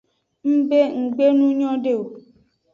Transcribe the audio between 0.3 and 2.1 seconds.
Ng be nggbe nu nyode o.